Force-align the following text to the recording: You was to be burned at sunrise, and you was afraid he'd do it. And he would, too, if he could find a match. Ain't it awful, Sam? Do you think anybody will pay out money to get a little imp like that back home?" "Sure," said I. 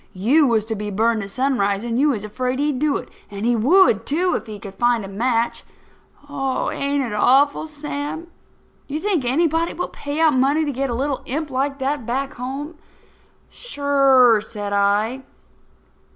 You 0.15 0.47
was 0.47 0.65
to 0.65 0.73
be 0.73 0.89
burned 0.89 1.21
at 1.21 1.29
sunrise, 1.29 1.83
and 1.83 1.99
you 1.99 2.09
was 2.09 2.23
afraid 2.23 2.57
he'd 2.57 2.79
do 2.79 2.97
it. 2.97 3.07
And 3.29 3.45
he 3.45 3.55
would, 3.55 4.03
too, 4.03 4.33
if 4.35 4.47
he 4.47 4.57
could 4.57 4.73
find 4.73 5.05
a 5.05 5.07
match. 5.07 5.63
Ain't 6.27 7.03
it 7.03 7.13
awful, 7.13 7.67
Sam? 7.67 8.25
Do 8.87 8.95
you 8.95 8.99
think 8.99 9.25
anybody 9.25 9.75
will 9.75 9.89
pay 9.89 10.19
out 10.19 10.33
money 10.33 10.65
to 10.65 10.71
get 10.71 10.89
a 10.89 10.95
little 10.95 11.21
imp 11.25 11.51
like 11.51 11.77
that 11.77 12.07
back 12.07 12.33
home?" 12.33 12.79
"Sure," 13.51 14.41
said 14.43 14.73
I. 14.73 15.21